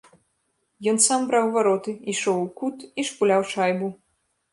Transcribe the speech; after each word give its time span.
Ён 0.91 0.95
сам 1.07 1.21
браў 1.31 1.51
вароты, 1.55 1.93
ішоў 2.13 2.39
у 2.45 2.47
кут 2.61 2.77
і 2.89 3.01
шпуляў 3.11 3.41
шайбу. 3.53 3.93